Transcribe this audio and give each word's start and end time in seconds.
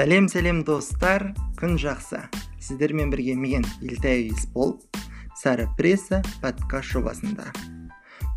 сәлем 0.00 0.30
сәлем 0.32 0.62
достар. 0.64 1.26
Күн 1.60 1.74
жақсы. 1.76 2.22
Сіздермен 2.56 3.10
бірге 3.12 3.34
мен 3.36 3.66
елтай 3.84 4.30
есбол 4.30 4.78
сары 5.36 5.66
пресса 5.76 6.22
подкаст 6.40 6.94
жобасында. 6.94 7.50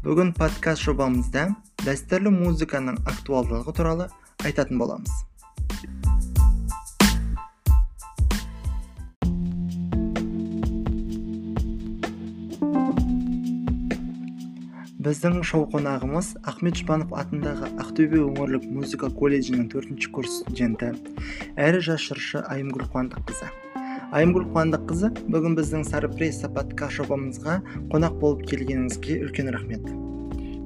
Бүгін 0.04 0.34
подкаст 0.36 0.84
жобамызда 0.84 1.46
дәстүрлі 1.86 2.36
музыканың 2.36 3.00
актуалдылығы 3.08 3.78
туралы 3.80 4.10
айтатын 4.44 4.82
боламыз. 4.82 5.14
Біздің 15.04 15.42
шоу 15.44 15.66
қонағымыз 15.74 16.30
ахмет 16.48 16.78
жұбанов 16.80 17.10
атындағы 17.20 17.72
ақтөбе 17.82 18.22
өңірлік 18.24 18.68
музыка 18.72 19.10
колледжінің 19.12 19.66
төртінші 19.74 20.12
курс 20.16 20.38
студенті 20.44 20.94
әрі 21.60 21.82
жас 21.84 22.06
жыршы 22.06 22.44
айымгүл 22.54 22.86
қуандыққызы. 22.94 23.50
Айымгүл 24.16 24.48
қуандыққызы 24.54 25.12
бүгін 25.28 25.58
біздің 25.60 25.84
сары 25.90 26.08
пресса 26.14 26.48
подкаст 26.56 27.02
жобамызға 27.02 27.60
қонақ 27.92 28.18
болып 28.24 28.48
келгеніңізге 28.54 29.20
үлкен 29.28 29.52
рахмет. 29.58 29.92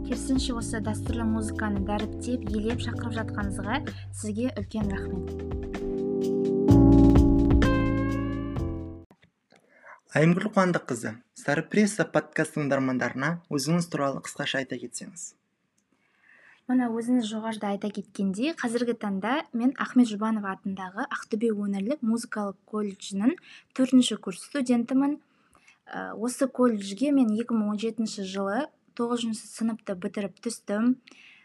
Керісінше 0.05 0.53
осы 0.59 0.83
дәстүрлі 0.85 1.25
музыканы 1.33 1.81
дәріптеп 1.89 2.45
елеп 2.53 2.85
шақырып 2.85 3.17
жатқаныңызға 3.23 3.81
сізге 4.21 4.51
үлкен 4.53 4.93
рахмет. 4.93 5.86
Айымгүл 10.17 10.47
қуандыққызы 10.49 11.11
сары 11.37 11.61
пресса 11.69 12.01
подкаст 12.09 12.55
тыңдармандарына 12.55 13.27
өзіңіз 13.53 13.85
туралы 13.93 14.23
қысқаша 14.25 14.63
айта 14.63 14.79
кетсеңіз. 14.81 15.25
Мына 16.71 16.87
өзіңіз 16.89 17.27
жоғарыда 17.29 17.75
айта 17.75 17.91
кеткендей 17.93 18.55
қазіргі 18.57 18.95
таңда 19.03 19.35
мен 19.53 19.75
ахмет 19.83 20.09
жұбанов 20.09 20.47
атындағы 20.49 21.05
ақтөбе 21.05 21.51
өңірлік 21.53 22.01
музыкалық 22.01 22.57
колледжінің 22.71 23.35
төртінші 23.77 24.17
курс 24.17 24.47
студентімін. 24.49 25.19
Ә, 25.85 26.17
осы 26.17 26.49
колледжге 26.49 27.11
мен 27.13 27.29
2017 27.37 28.25
жылы 28.25 28.63
тоғызыншы 28.97 29.45
сыныпты 29.45 29.93
бітіріп 30.01 30.41
түстім. 30.41 30.95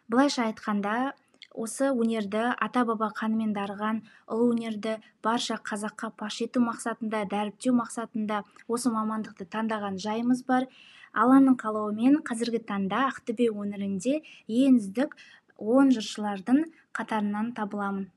Былайша 0.08 0.48
айтқанда 0.48 1.12
осы 1.54 1.90
өнерді 1.92 2.42
ата 2.66 2.84
баба 2.88 3.10
қанымен 3.18 3.52
дарыған 3.56 4.00
ұлы 4.32 4.48
өнерді 4.54 4.96
барша 5.22 5.58
қазаққа 5.70 6.12
паш 6.16 6.40
ету 6.46 6.62
мақсатында 6.64 7.24
дәріптеу 7.32 7.74
мақсатында 7.76 8.42
осы 8.68 8.92
мамандықты 8.94 9.46
таңдаған 9.52 10.00
жайымыз 10.06 10.42
бар. 10.48 10.66
Алланың 11.12 11.58
қалауымен 11.60 12.22
қазіргі 12.24 12.62
таңда 12.64 13.04
ақтөбе 13.10 13.50
өңірінде 13.52 14.22
ең 14.48 14.80
үздік 14.80 15.16
он 15.58 15.92
жыршылардың 15.92 16.64
қатарынан 16.96 17.52
табыламын. 17.58 18.08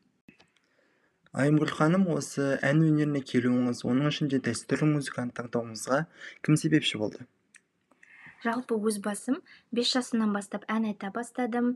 Айымгүл 1.36 1.72
ханым 1.76 2.06
осы 2.16 2.54
ән 2.64 2.80
өнеріне 2.88 3.20
келуіңіз 3.20 3.84
оның 3.84 4.14
ішінде 4.14 4.40
дәстүрлі 4.46 4.88
музыканы 4.94 5.36
таңдауыңызға 5.36 6.06
кім 6.48 6.56
себепші 6.62 7.02
болды? 7.02 7.26
Жалпы 8.46 8.78
өз 8.78 9.02
басым 9.04 9.42
бес 9.76 9.92
жасымнан 9.92 10.32
бастап 10.32 10.64
ән 10.72 10.88
айта 10.92 11.12
бастадым. 11.12 11.76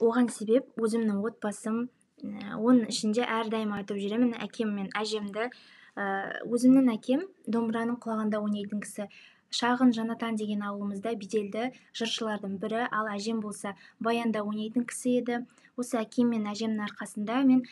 Оған 0.00 0.30
себеп 0.32 0.72
өзімнің 0.80 1.20
отбасым 1.28 1.86
оның 2.24 2.88
ішінде 2.88 3.26
әрдайым 3.26 3.74
айтып 3.76 4.00
жүремін 4.00 4.34
әкем 4.46 4.74
мен 4.78 4.90
әжемді 4.96 5.50
өзімнің 5.94 6.90
әкем 6.96 7.22
домбыраның 7.46 8.00
құлағында 8.02 8.40
ойнайтын 8.42 8.80
кісі. 8.82 9.08
Шағын 9.54 9.92
жанатан 9.94 10.34
деген 10.34 10.64
ауылымызда 10.66 11.12
беделді 11.14 11.68
жыршылардың 11.94 12.56
бірі 12.62 12.88
ал 12.90 13.06
әжем 13.12 13.38
болса 13.44 13.76
баянда 14.00 14.42
ойнайтын 14.42 14.86
кісі 14.90 15.12
еді. 15.20 15.36
Осы 15.78 16.00
әкем 16.00 16.32
мен 16.34 16.48
әжемнің 16.50 16.82
арқасында 16.88 17.38
мен 17.46 17.62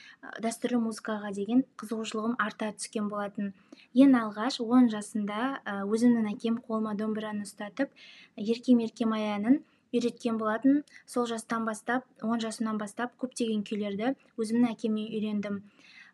дәстүрлі 0.45 0.79
музыкаға 0.85 1.33
деген 1.35 1.65
қызығушылығым 1.83 2.39
арта 2.39 2.71
түскен 2.79 3.11
болатын. 3.11 3.53
Ең 3.95 4.15
алғаш 4.21 4.61
он 4.63 4.89
жасында 4.95 5.59
өзімнің 5.83 6.31
әкем 6.37 6.63
қолыма 6.63 6.95
домбыраны 6.99 7.47
ұстатып 7.49 7.91
еркем 8.37 8.83
еркем 8.87 9.15
ай 9.19 9.29
әнін 9.37 9.63
үйреткен 9.93 10.39
болатын. 10.41 10.83
Сол 11.07 11.27
жастан 11.31 11.65
бастап 11.69 12.05
он 12.23 12.41
жасымнан 12.41 12.79
бастап 12.81 13.15
көптеген 13.21 13.63
күйлерді 13.69 14.15
өзімнің 14.41 14.73
әкемнен 14.73 15.09
үйрендім. 15.13 15.63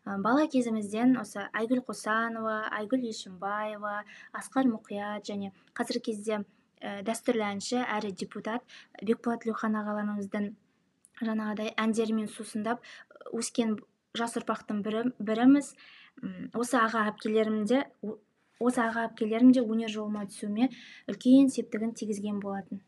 Бала 0.05 0.47
кезімізден 0.51 1.17
осы 1.21 1.43
айгүл 1.53 1.83
қосанова 1.87 2.61
айгүл 2.77 3.03
ешімбаева 3.09 3.99
асқар 4.39 4.69
мұқият 4.71 5.27
және 5.27 5.51
қазіргі 5.77 6.05
кезде 6.07 6.39
ә, 6.39 7.03
дәстүрлі 7.05 7.45
әнші 7.45 7.83
әрі 7.83 8.13
депутат 8.15 8.63
бекболат 9.03 9.43
тілеухан 9.43 9.75
ағаларымыздың 9.81 10.49
жаңағыдай 11.19 11.73
әндерімен 11.83 12.29
сусындап 12.31 12.81
өскен 13.35 13.77
жас 14.17 14.37
ұрпақтың 14.39 14.81
бірі, 14.85 15.03
біріміз. 15.19 15.73
Осы 16.57 16.79
аға 16.79 17.05
әпкелерімде 17.11 17.83
осы 18.59 18.81
аға 18.83 19.05
әпкелерім 19.09 19.53
де 19.55 19.61
өнер 19.63 19.91
жолыма 19.93 20.25
түсуіме 20.31 20.71
үлкен 21.11 21.51
септігін 21.53 21.93
тигізген 21.95 22.39
болатын. 22.43 22.81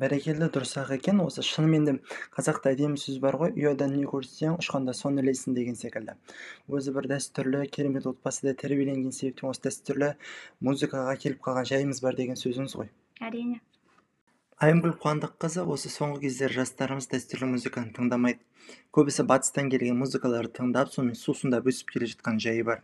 Бәрекелді 0.00 0.48
дұрыс 0.54 0.74
ақ 0.80 0.92
екен. 0.96 1.20
Осы 1.24 1.44
шынымен 1.46 1.86
де 1.88 1.94
қазақта 2.36 2.72
әдемі 2.74 3.00
сөз 3.00 3.20
бар 3.22 3.38
ғой. 3.40 3.54
Ұядан 3.56 3.94
не 3.96 4.04
көрсең 4.08 4.58
ұшқанда 4.60 4.94
соны 4.96 5.24
ілесің 5.24 5.56
деген 5.56 5.78
секілді. 5.78 6.16
Өзі 6.68 6.92
бір 6.96 7.08
дәстүрлі 7.14 7.64
керемет 7.72 8.08
отбасыда 8.10 8.56
тәрбиеленген 8.62 9.14
себептен 9.16 9.50
осы 9.52 9.68
дәстүрлі 9.68 10.12
музыкаға 10.60 11.16
келіп 11.22 11.40
қалған 11.46 11.70
жайымыз 11.72 12.02
бар 12.04 12.18
деген 12.18 12.36
сөзіңіз 12.40 12.76
ғой. 12.80 12.92
Әрине. 13.20 13.62
Айымгүл 14.56 14.94
қуандыққызы 15.02 15.64
осы 15.68 15.90
соңғы 15.92 16.22
кездері 16.26 16.62
жастарымыз 16.62 17.10
дәстүрлі 17.12 17.50
музыканы 17.54 17.92
тыңдамайды. 17.96 18.40
Көбісі 18.96 19.26
батыстан 19.28 19.68
келген 19.68 19.98
музыкаларды 20.00 20.54
тыңдап 20.56 20.94
сонымен 20.94 21.18
сусындап 21.20 21.68
өсіп 21.68 21.92
келе 21.92 22.08
жатқан 22.08 22.40
жайы 22.40 22.64
бар. 22.64 22.80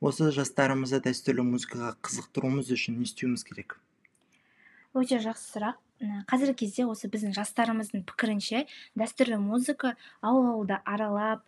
Осы 0.00 0.28
жастарымызды 0.36 1.00
дәстүрлі 1.08 1.46
музыкаға 1.48 1.94
қызықтыруымыз 2.04 2.68
үшін 2.76 3.00
не 3.00 3.08
істеуіміз 3.08 3.46
керек? 3.48 3.78
Өте 4.92 5.18
жақсы 5.24 5.56
сұрақ. 5.56 5.80
Қазіргі 6.00 6.54
кезде 6.62 6.86
осы 6.88 7.10
біздің 7.12 7.34
жастарымыздың 7.36 8.06
пікірінше 8.08 8.62
дәстүрлі 8.96 9.36
музыка 9.42 9.96
ауыл 10.24 10.46
ауылды 10.54 10.78
аралап 10.88 11.42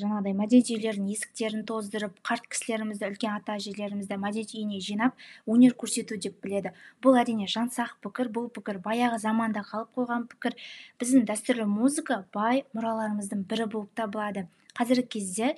жаңағыдай 0.00 0.34
мәдениет 0.36 0.70
үйлерінің 0.74 1.08
есіктерін 1.14 1.64
тоздырып 1.68 2.18
қарт 2.24 2.44
кісілерімізді 2.52 3.08
үлкен 3.08 3.32
ата 3.38 3.56
әжелерімізді 3.56 4.18
мәдениет 4.20 4.52
үйіне 4.52 4.80
жинап 4.84 5.16
өнер 5.48 5.72
көрсету 5.80 6.18
деп 6.20 6.36
біледі. 6.44 6.74
Бұл 7.00 7.16
әрине 7.20 7.48
жансақ 7.48 7.96
пікір 8.04 8.28
бұл 8.36 8.50
пікір 8.52 8.80
баяғы 8.84 9.20
заманда 9.24 9.64
қалып 9.64 9.92
қойған 9.96 10.28
пікір. 10.32 10.56
Біздің 11.00 11.24
дәстүрлі 11.28 11.68
музыка 11.68 12.24
бай 12.36 12.64
мұраларымыздың 12.76 13.44
бірі 13.48 13.68
болып 13.72 13.92
табылады. 13.96 14.48
Қазіргі 14.76 15.08
кезде 15.16 15.52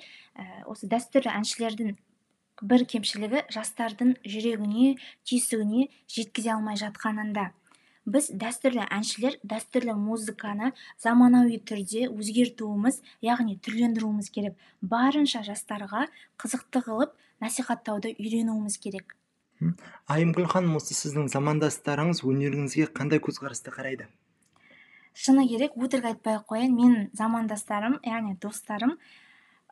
осы 0.67 0.87
дәстүрлі 0.91 1.31
әншілердің 1.35 1.95
бір 2.61 2.83
кемшілігі 2.89 3.47
жастардың 3.53 4.17
жүрегіне 4.25 4.97
түйсігіне 5.29 5.87
жеткізе 6.09 6.55
алмай 6.57 6.79
жатқанында. 6.79 7.51
Біз 8.07 8.29
дәстүрлі 8.31 8.85
әншілер 8.87 9.35
дәстүрлі 9.43 9.93
музыканы 9.99 10.71
заманауи 11.03 11.59
түрде 11.67 12.07
өзгертуіміз 12.07 13.01
яғни 13.27 13.57
түрлендіруіміз 13.59 14.31
керек. 14.31 14.55
Барынша 14.81 15.43
жастарға 15.43 16.07
қызықты 16.39 16.83
қылып 16.87 17.15
насихаттауды 17.43 18.15
үйренуіміз 18.15 18.79
керек. 18.79 19.17
Айымгүл 20.07 20.47
ханым 20.47 20.77
осы 20.79 20.95
сіздің 20.95 21.27
замандастарыңыз 21.33 22.23
өнеріңізге 22.23 22.91
қандай 22.95 23.19
көзқараста 23.19 23.73
қарайды? 23.73 24.07
Шыны 25.17 25.47
керек 25.49 25.73
өтірік 25.75 26.11
айтпай 26.11 26.37
ақ 26.37 26.45
қояйын. 26.51 26.75
Менің 26.77 27.07
замандастарым 27.17 27.97
яғни 28.05 28.37
достарым 28.37 28.93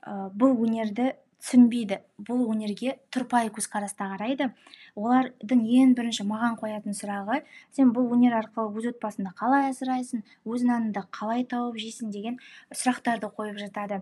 ә, 0.01 0.31
бұл 0.33 0.57
өнерді 0.65 1.13
түсінбейді. 1.45 1.99
Бұл 2.25 2.47
өнерге 2.49 2.95
тұрпайы 3.13 3.51
көзқараста 3.53 4.07
қарайды. 4.15 4.49
Олардың 4.97 5.61
ең 5.77 5.93
бірінші 5.97 6.25
маған 6.25 6.57
қоятын 6.57 6.97
сұрағы 6.97 7.43
сен 7.75 7.91
бұл 7.93 8.09
өнер 8.15 8.33
арқылы 8.39 8.81
өз 8.81 8.89
отбасыңды 8.95 9.33
қалай 9.37 9.69
асырайсың? 9.69 10.23
Өз 10.49 10.65
наныңды 10.65 11.05
қалай 11.13 11.45
тауып 11.45 11.77
жейсің? 11.77 12.09
деген 12.15 12.39
сұрақтарды 12.73 13.29
қойып 13.37 13.59
жатады. 13.61 14.01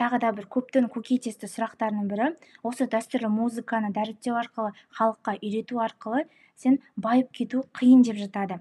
Тағы 0.00 0.20
да 0.22 0.32
бір 0.32 0.46
көптің 0.50 0.88
көкейтесті 0.94 1.48
сұрақтарының 1.50 2.08
бірі 2.10 2.28
осы 2.66 2.86
дәстүрлі 2.90 3.28
музыканы 3.34 3.90
дәріптеу 3.92 4.38
арқылы 4.40 4.72
халыққа 4.96 5.36
үйрету 5.42 5.80
арқылы 5.82 6.24
сен 6.56 6.78
байып 6.96 7.30
кету 7.36 7.64
қиын 7.76 8.04
деп 8.06 8.16
жатады. 8.16 8.60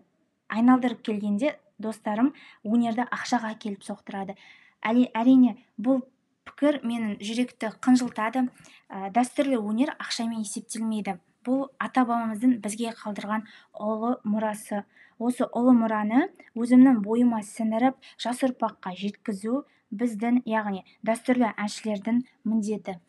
Айналдырып 0.50 1.04
келгенде 1.06 1.56
достарым 1.80 2.34
өнерді 2.66 3.06
ақшаға 3.08 3.54
келіп 3.62 3.86
соқтырады. 3.86 4.36
Әрине 4.82 5.56
бұл 5.78 6.02
пікір 6.50 6.80
менің 6.84 7.18
жүректі 7.24 7.72
қынжылтады. 7.84 8.48
Ә, 8.90 9.10
дәстүрлі 9.16 9.60
өнер 9.62 9.94
ақшамен 9.98 10.42
есептелмейді. 10.44 11.20
Бұл 11.46 11.70
ата 11.80 12.04
бабамыздың 12.08 12.58
бізге 12.64 12.92
қалдырған 13.00 13.46
ұлы 13.80 14.18
мұрасы. 14.28 14.84
Осы 15.20 15.48
ұлы 15.56 15.76
мұраны 15.76 16.26
өзімнің 16.60 17.00
бойыма 17.06 17.40
сіңіріп 17.44 17.96
жас 18.20 18.44
ұрпаққа 18.48 18.94
жеткізу 19.00 19.64
біздің 19.92 20.44
яғни 20.48 20.84
дәстүрлі 21.08 21.54
әншілердің 21.56 22.22
міндеті. 22.48 23.00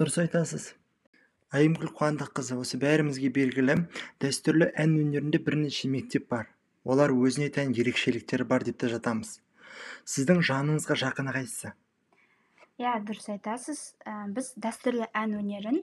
Дұрыс 0.00 0.18
айтасыз. 0.24 0.72
Айымгүл 1.54 1.92
қуандыққызы 1.94 2.58
осы 2.58 2.80
бәрімізге 2.82 3.30
белгілі 3.36 3.78
дәстүрлі 4.24 4.72
ән 4.74 4.96
өнерінде 5.04 5.38
бірнеше 5.44 5.92
мектеп 5.92 6.28
бар. 6.32 6.50
Олар 6.84 7.14
өзіне 7.14 7.52
тән 7.54 7.72
ерекшеліктері 7.76 8.48
бар 8.48 8.66
деп 8.66 8.80
те 8.82 8.90
жатамыз. 8.92 9.38
Сіздің 10.08 10.42
жаныңызға 10.50 10.98
жақыны 11.04 11.32
қайсысы 11.36 11.72
иә 12.82 12.94
дұрыс 13.06 13.28
айтасыз. 13.34 13.82
Ә, 14.06 14.26
біз 14.34 14.52
дәстүрлі 14.58 15.06
ән 15.14 15.36
өнерін 15.38 15.82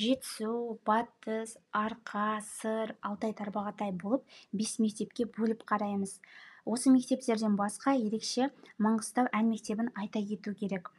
жетісу 0.00 0.78
батыс 0.88 1.56
арқа 1.76 2.40
сыр 2.46 2.94
алтай 3.02 3.34
тарбағатай 3.36 3.92
болып 3.92 4.24
бес 4.52 4.78
мектепке 4.82 5.28
бөліп 5.36 5.62
қараймыз. 5.68 6.16
Осы 6.64 6.90
мектептерден 6.94 7.56
басқа 7.58 7.94
ерекше 7.98 8.50
маңғыстау 8.78 9.30
ән 9.32 9.50
мектебін 9.50 9.92
айта 9.94 10.22
кету 10.22 10.54
керек. 10.54 10.90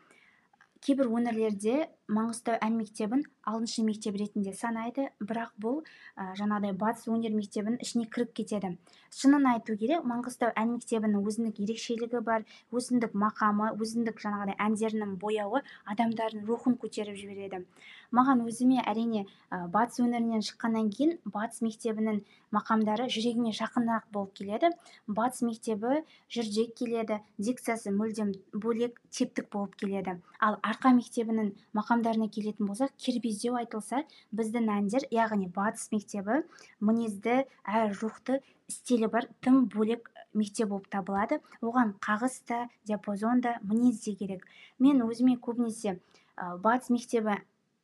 Кейбір 0.84 1.08
өңірлерде 1.08 1.88
маңғыстау 2.12 2.58
ән 2.62 2.76
мектебін 2.76 3.24
алтыншы 3.48 3.84
мектеп 3.88 4.18
ретінде 4.20 4.52
санайды. 4.56 5.08
Бірақ 5.24 5.54
бұл 5.62 5.80
ә, 6.20 6.34
жаңағыдай 6.36 6.76
батыс 6.80 7.08
өнер 7.08 7.32
мектебінің 7.36 7.80
ішіне 7.84 8.10
кіріп 8.12 8.34
кетеді. 8.40 8.74
Шынын 9.16 9.48
айту 9.54 9.78
керек 9.80 10.04
маңғыстау 10.08 10.52
ән 10.60 10.74
мектебінің 10.76 11.24
өзіндік 11.24 11.62
ерекшелігі 11.64 12.22
бар 12.28 12.44
өзіндік 12.76 13.16
мақамы 13.16 13.72
өзіндік 13.80 14.20
жаңағыдай 14.24 14.60
әндерінің 14.68 15.16
бояуы 15.24 15.64
адамдардың 15.88 16.46
рухын 16.50 16.78
көтеріп 16.82 17.16
жібереді. 17.20 17.64
Маған 18.12 18.44
өзіме 18.46 18.84
әрине 18.84 19.26
ә, 19.50 19.66
батыс 19.72 20.04
өңірінен 20.04 20.44
шыққаннан 20.46 20.92
кейін 20.94 21.18
батыс 21.26 21.64
мектебінің 21.66 22.22
мақамдары 22.54 23.08
жүрегіме 23.10 23.56
жақынырақ 23.58 24.12
болып 24.14 24.36
келеді. 24.38 24.70
Батыс 25.08 25.42
мектебі 25.42 26.04
жүрдек 26.30 26.76
келеді 26.78 27.20
дикциясы 27.40 27.94
мүлдем 27.96 28.36
бөлек 28.54 29.00
типтік 29.10 29.50
болып 29.54 29.74
келеді. 29.80 30.20
Ал 30.40 30.60
арқа 30.74 30.94
мектебінің 30.98 31.54
мақамдарына 31.78 32.28
келетін 32.34 32.68
болсақ 32.68 32.98
кербездеу 32.98 33.60
айтылса 33.62 34.04
біздің 34.34 34.72
әндер 34.74 35.06
яғни 35.14 35.52
батыс 35.54 35.92
мектебі 35.94 36.42
мінезді 36.82 37.44
әрі 37.64 37.94
рухты 38.02 38.42
стилі 38.74 39.10
бар 39.14 39.28
тым 39.46 39.68
бөлек 39.70 40.10
мектеп 40.34 40.72
болып 40.72 40.90
табылады. 40.90 41.40
Оған 41.62 41.94
қағыс 42.02 42.42
та 42.48 42.68
диапазон 42.88 43.42
да 43.42 43.58
мінез 43.62 44.02
де 44.04 44.16
керек. 44.18 44.46
Мен 44.80 45.04
өзіме 45.06 45.38
көбінесе 45.38 46.00
батыс 46.38 46.90
мектебі 46.90 47.38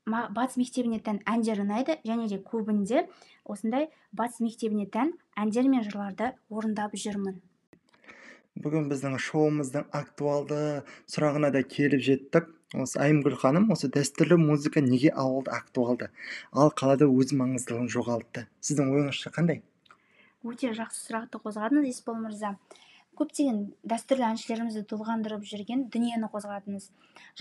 батыс 0.10 0.58
мектебіне 0.58 1.00
тән 1.06 1.22
әндер 1.30 1.62
ұнайды 1.62 2.00
және 2.08 2.28
де 2.32 2.40
көбінде 2.42 3.06
осындай 3.46 3.90
батыс 4.14 4.42
мектебіне 4.42 4.88
тән 4.90 5.14
әндер 5.38 5.70
мен 5.70 5.86
жырларды 5.86 6.34
орындап 6.50 6.96
жүрмін. 6.98 7.38
Бүгін 8.60 8.90
біздің 8.90 9.20
шоуымыздың 9.22 9.92
актуалды 9.96 10.82
сұрағына 11.08 11.52
да 11.54 11.62
келіп 11.64 12.02
жеттік. 12.04 12.50
Осы 12.78 13.00
айымгүл 13.02 13.36
ханым 13.42 13.72
осы 13.74 13.90
дәстүрлі 13.90 14.38
музыка 14.38 14.82
неге 14.86 15.10
ауылда 15.10 15.56
актуалды? 15.58 16.10
Ал 16.54 16.70
қалада 16.70 17.08
өз 17.10 17.34
маңыздылығын 17.34 17.90
жоғалтты. 17.90 18.46
Сіздің 18.62 18.92
ойыңызша 18.94 19.32
қандай? 19.34 19.64
Өте 20.46 20.70
жақсы 20.78 21.08
сұрақты 21.08 21.42
қозғадыңыз 21.42 21.90
есбол 21.90 22.22
мырза. 22.22 22.54
Көптеген 23.20 23.58
дәстүрлі 23.90 24.24
әншілерімізді 24.30 24.86
толғандырып 24.88 25.42
жүрген 25.50 25.88
дүниені 25.92 26.30
қозғадыңыз. 26.32 26.86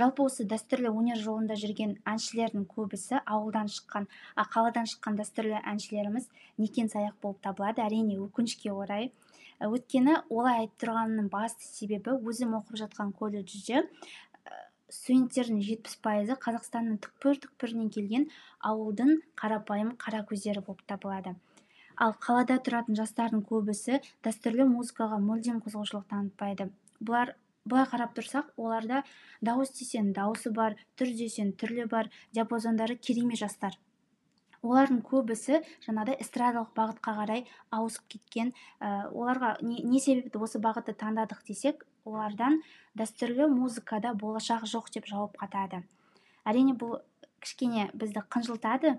Жалпы 0.01 0.25
осы 0.25 0.49
дәстүрлі 0.49 0.91
өнер 0.91 1.21
жолында 1.23 1.55
жүрген 1.61 1.99
әншілердің 2.09 2.65
көбісі 2.73 3.21
ауылдан 3.23 3.71
шыққан 3.71 4.09
а 4.35 4.49
қаладан 4.49 4.89
шыққан 4.91 5.21
дәстүрлі 5.21 5.61
әншілеріміз 5.61 6.27
некен 6.59 6.91
саяқ 6.91 7.21
болып 7.23 7.45
табылады 7.45 7.85
әрине 7.85 8.19
өкінішке 8.25 8.73
орай. 8.75 9.13
Өйткені 9.59 10.17
олай 10.31 10.65
айтып 10.65 10.85
тұрғанымның 10.85 11.31
басты 11.31 11.67
себебі 11.67 12.13
өзім 12.31 12.53
оқып 12.59 12.79
жатқан 12.79 13.11
колледжде 13.19 13.85
студенттердің 14.93 15.61
жетпіс 15.67 15.99
пайызы 16.05 16.37
қазақстанның 16.45 16.99
түкпір 17.05 17.41
түкпірінен 17.45 17.91
келген 17.97 18.29
ауылдың 18.71 19.19
қарапайым 19.41 19.93
қара 20.05 20.23
көздері 20.31 20.63
болып 20.67 20.85
табылады. 20.91 21.35
Ал 21.99 22.15
қалада 22.25 22.61
тұратын 22.63 22.97
жастардың 22.99 23.43
көбісі 23.51 23.99
дәстүрлі 24.25 24.69
музыкаға 24.71 25.19
мүлдем 25.25 25.59
қызығушылық 25.65 26.07
танытпайды. 26.13 26.69
Бұлар 27.03 27.35
былай 27.69 27.89
қарап 27.91 28.15
тұрсақ 28.17 28.55
оларда 28.57 29.03
дауыс 29.45 29.75
десең 29.81 30.13
дауысы 30.17 30.53
бар 30.55 30.79
түр 30.97 31.13
десең 31.21 31.53
түрлі 31.61 31.89
бар 31.91 32.09
диапазондары 32.39 32.97
керемет 32.97 33.43
жастар. 33.43 33.75
Олардың 34.63 35.03
көбісі 35.07 35.61
жаңағыдай 35.85 36.19
эстрадалық 36.23 36.73
бағытқа 36.77 37.15
қарай 37.21 37.45
ауысып 37.75 38.09
кеткен 38.15 38.53
ә, 38.81 39.09
оларға 39.11 39.57
не, 39.63 39.83
не 39.85 40.01
себепті 40.01 40.43
осы 40.43 40.61
бағытты 40.63 40.97
таңдадық 40.99 41.45
десек 41.47 41.85
олардан 42.09 42.63
дәстүрлі 42.99 43.49
музыкада 43.53 44.15
болашақ 44.19 44.67
жоқ 44.67 44.91
деп 44.95 45.07
жауап 45.11 45.37
қатады. 45.39 45.85
Әрине 46.49 46.75
бұл 46.79 46.99
кішкене 47.45 47.91
бізді 47.95 48.25
қынжылтады. 48.33 48.97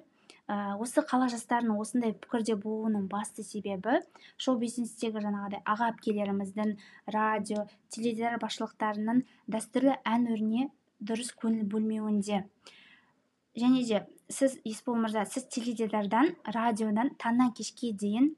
Ә, 0.49 0.77
осы 0.81 1.03
қала 1.05 1.27
жастарының 1.29 1.77
осындай 1.81 2.13
пікірде 2.17 2.55
болуының 2.57 3.05
басты 3.11 3.43
себебі 3.45 3.99
шоу 4.37 4.57
бизнестегі 4.61 5.21
жаңағыдай 5.21 5.61
аға 5.61 5.91
әпкелеріміздің 5.93 6.71
радио 7.13 7.67
теледидар 7.93 8.39
басшылықтарының 8.41 9.21
дәстүрлі 9.45 9.99
ән 10.09 10.25
өріне 10.33 10.69
дұрыс 11.05 11.35
көңіл 11.37 11.67
бөлмеуінде. 11.69 12.41
Және 13.55 13.85
де 13.87 14.05
сіз 14.29 14.59
есбол 14.65 14.95
мырза 14.95 15.25
сіз 15.25 15.47
теледидардан 15.53 16.35
радиодан 16.45 17.15
таңнан 17.17 17.53
кешке 17.57 17.91
дейін 17.93 18.35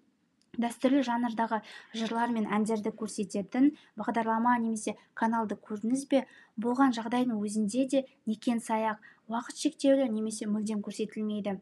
дәстүрлі 0.59 1.01
жанрдағы 1.07 1.61
жырлар 1.95 2.31
мен 2.35 2.47
әндерді 2.51 2.91
көрсететін 3.01 3.71
бағдарлама 3.99 4.57
немесе 4.59 4.95
каналды 5.15 5.55
көрдіңіз 5.55 6.07
бе? 6.11 6.25
Болған 6.57 6.95
жағдайдың 6.97 7.39
өзінде 7.39 7.85
де 7.93 8.03
некен 8.27 8.59
саяқ 8.59 8.99
уақыт 9.31 9.61
шектеулі 9.63 10.09
немесе 10.11 10.47
мүлдем 10.51 10.81
көрсетілмейді. 10.83 11.55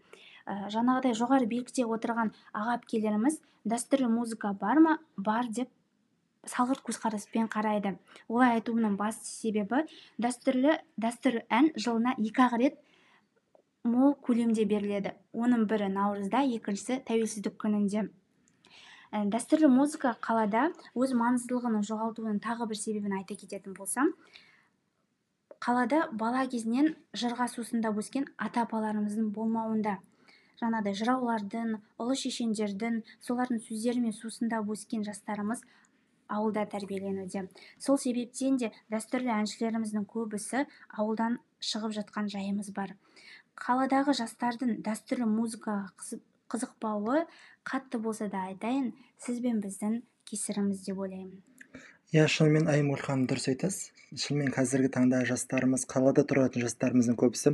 Ә, 0.49 0.69
жаңағыдай 0.73 1.13
жоғары 1.13 1.45
белгіде 1.49 1.85
отырған 1.85 2.33
аға 2.53 2.79
әпкелеріміз 2.79 3.37
дәстүрлі 3.69 4.09
музыка 4.09 4.55
бар 4.57 4.81
ма? 4.81 4.97
Бар 5.17 5.51
деп 5.53 5.69
салғырт 6.49 6.81
көзқараспен 6.87 7.49
қарайды. 7.51 7.97
Олай 8.27 8.57
айтуымның 8.57 8.97
басты 8.97 9.29
себебі 9.29 9.83
дәстүрлі 10.17 10.79
дәстүрлі 10.97 11.45
ән 11.49 11.69
жылына 11.77 12.15
екі 12.17 12.47
ақ 12.47 12.57
рет 12.63 12.79
мол 13.83 14.15
көлемде 14.25 14.65
беріледі. 14.65 15.13
Оның 15.33 15.65
бірі 15.69 15.87
наурызда 15.93 16.43
екіншісі 16.57 16.99
тәуелсіздік 17.07 17.55
күнінде. 17.61 18.09
Ә, 19.09 19.25
дәстүрлі 19.33 19.69
музыка 19.73 20.13
қалада 20.21 20.69
өз 20.93 21.15
маңыздылығының 21.17 21.85
жоғалтуының 21.87 22.43
тағы 22.43 22.67
бір 22.69 22.77
себебін 22.77 23.17
айта 23.17 23.35
кететін 23.35 23.73
болсам 23.73 24.13
қалада 25.65 26.05
бала 26.13 26.45
кезінен 26.47 26.93
жырға 27.17 27.49
сусындап 27.51 27.97
өскен 27.99 28.29
ата 28.37 28.67
апаларымыздың 28.67 29.31
болмауында 29.35 29.97
жаңағыдай 30.61 30.95
жыраулардың 31.01 31.73
ұлы 32.03 32.15
шешендердің 32.21 33.01
солардың 33.25 33.61
сөздерімен 33.65 34.15
сусындап 34.15 34.69
өскен 34.75 35.03
жастарымыз 35.07 35.63
ауылда 36.29 36.65
тәрбиеленуде. 36.69 37.47
Сол 37.79 37.97
себептен 37.97 38.59
де 38.61 38.71
дәстүрлі 38.93 39.33
әншілеріміздің 39.39 40.05
көбісі 40.13 40.65
ауылдан 40.95 41.39
шығып 41.71 41.95
жатқан 41.97 42.29
жайымыз 42.31 42.71
бар. 42.75 42.93
Қаладағы 43.59 44.15
жастардың 44.21 44.79
дәстүрлі 44.85 45.27
музыкаға 45.29 46.15
қызықпауы 46.49 47.25
қатты 47.67 47.99
болса 48.01 48.29
да 48.31 48.47
айтайын 48.49 48.93
сіз 49.21 49.39
бен 49.43 49.59
біздің 49.63 50.01
кесіріміз 50.29 50.85
деп 50.87 50.99
ойлаймын. 51.05 51.39
Иә 52.09 52.25
шынымен 52.33 52.69
айымгүл 52.71 53.03
ханым 53.05 53.27
дұрыс 53.29 53.51
айтасыз. 53.51 53.91
Шынымен 54.17 54.49
қазіргі 54.55 54.89
таңда 54.95 55.19
жастарымыз 55.29 55.83
қалада 55.91 56.23
тұратын 56.25 56.63
жастарымыздың 56.65 57.17
көбісі 57.21 57.51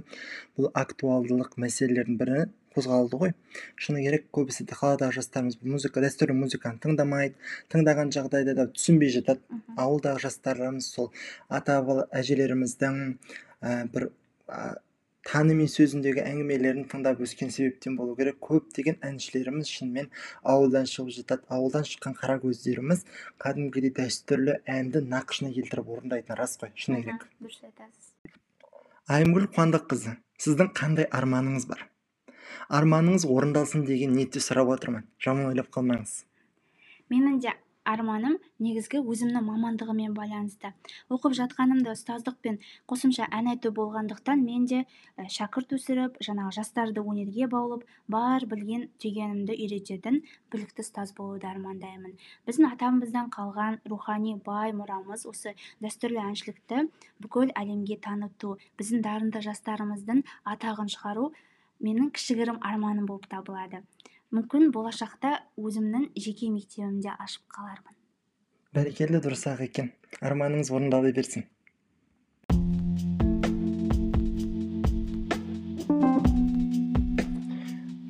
бұл 0.55 0.69
актуалдылық 0.79 1.57
мәселелердің 1.59 2.19
бірі 2.21 2.45
қозғалды 2.75 3.19
ғой. 3.19 3.33
Шыны 3.75 4.05
керек 4.05 4.29
көбісі 4.37 4.63
қаладағы 4.69 5.17
жастарымыз 5.17 5.59
музыка 5.59 6.03
дәстүрлі 6.05 6.37
музыканы 6.39 6.79
тыңдамайды 6.85 7.35
тыңдаған 7.73 8.13
жағдайда 8.15 8.55
да 8.61 8.67
түсінбей 8.71 9.11
жатады. 9.17 9.43
Ауылдағы 9.75 10.23
жастарымыз 10.29 10.87
сол 10.87 11.11
ата 11.49 11.81
әжелеріміздің 12.21 13.01
ә, 13.59 13.91
бір 13.91 14.07
таны 15.25 15.55
мен 15.57 15.69
сөзіндегі 15.71 16.21
әңгімелерін 16.21 16.85
тыңдап 16.91 17.21
өскен 17.25 17.49
себептен 17.53 17.95
болу 17.97 18.13
керек. 18.19 18.37
Көптеген 18.45 18.99
әншілеріміз 19.09 19.71
шынымен 19.71 20.11
ауылдан 20.53 20.85
шығып 20.91 21.15
жатады. 21.17 21.47
Ауылдан 21.49 21.87
шыққан 21.89 22.17
қара 22.19 22.37
көздеріміз 22.43 23.03
кәдімгідей 23.41 23.95
дәстүрлі 23.97 24.59
әнді 24.69 25.01
нақышына 25.09 25.51
келтіріп 25.57 25.89
орындайтыны 25.97 26.37
рас 26.37 26.55
қой. 26.61 26.71
Шыны 26.75 27.01
керек. 27.01 27.25
дұрыс 27.41 27.59
айтасыз. 27.65 28.13
Айымгүл 29.09 29.49
қуандыққызы 29.57 30.15
сіздің 30.45 30.71
қандай 30.77 31.09
арманыңыз 31.09 31.67
бар? 31.73 31.87
Арманыңыз 32.69 33.25
орындалсын 33.25 33.85
деген 33.85 34.13
ниетте 34.13 34.41
сұрап 34.41 34.71
отырмын. 34.77 35.05
Жаман 35.21 35.51
ойлап 35.51 35.69
қалмаңыз. 35.73 36.23
Менің 37.13 37.41
де 37.41 37.53
арманым 37.85 38.35
негізгі 38.59 38.99
өзімнің 39.05 39.45
мамандығымен 39.45 40.15
байланысты. 40.17 40.71
Оқып 41.13 41.35
жатқанымда 41.37 41.93
ұстаздық 41.95 42.37
пен 42.41 42.59
қосымша 42.89 43.27
ән 43.37 43.51
айту 43.53 43.71
болғандықтан 43.77 44.43
мен 44.43 44.65
де 44.71 44.83
шәкірт 45.37 45.75
өсіріп 45.77 46.19
жаңағы 46.27 46.55
жастарды 46.57 47.03
өнерге 47.05 47.47
баулып 47.51 47.85
бар 48.11 48.45
білген 48.49 48.87
түйгенімді 49.03 49.55
үйрететін 49.55 50.21
білікті 50.51 50.85
ұстаз 50.85 51.13
болуды 51.17 51.47
армандаймын. 51.51 52.17
Біздің 52.49 52.71
атамыздан 52.73 53.31
қалған 53.35 53.81
рухани 53.89 54.35
бай 54.45 54.73
мұрамыз 54.75 55.27
осы 55.29 55.55
дәстүрлі 55.85 56.23
әншілікті 56.25 56.87
бүкіл 57.23 57.53
әлемге 57.55 57.99
таныту 58.01 58.55
біздің 58.79 59.05
дарынды 59.05 59.43
жастарымыздың 59.45 60.23
атағын 60.55 60.91
шығару 60.95 61.31
менің 61.83 62.11
кішігірім 62.15 62.61
арманым 62.63 63.05
болып 63.09 63.27
табылады 63.31 63.83
мүмкін 64.33 64.71
болашақта 64.73 65.37
өзімнің 65.59 66.09
жеке 66.17 66.49
мектебімді 66.49 67.13
ашып 67.13 67.45
қалармын. 67.53 67.93
Бәрекелді 68.75 69.21
дұрыс 69.23 69.45
ақ 69.51 69.61
екен. 69.67 69.91
Арманыңыз 70.25 70.71
орындала 70.73 71.11
берсін. 71.15 71.45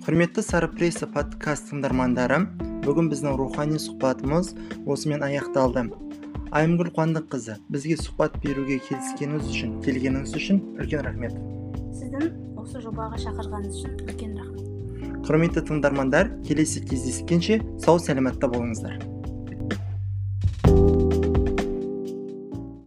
Құрметті 0.06 0.44
сары 0.46 0.70
пресса 0.70 1.08
подкаст 1.10 1.72
тыңдармандары 1.72 2.44
бүгін 2.86 3.10
біздің 3.10 3.38
рухани 3.40 3.80
сұхбатымыз 3.82 4.52
осымен 4.86 5.26
аяқталды. 5.26 5.88
Айымгүл 6.56 6.92
қуандыққызы 6.96 7.58
бізге 7.74 7.98
сұхбат 8.00 8.38
беруге 8.46 8.78
келіскеніңіз 8.86 9.50
үшін 9.50 9.74
келгеніңіз 9.88 10.38
үшін 10.40 10.62
үлкен 10.78 11.04
рахмет. 11.10 11.34
Сіздің 11.98 12.30
осы 12.62 12.86
жобаға 12.86 13.20
шақырғаныңыз 13.26 13.82
үшін 13.82 14.00
үлкен 14.06 14.38
рахмет 14.38 14.65
құрметті 15.26 15.66
тыңдармандар 15.66 16.30
келесі 16.46 16.86
кездескенше 16.86 17.60
сау 17.82 17.98
сәлематта 17.98 18.50
болыңыздар. 18.52 19.15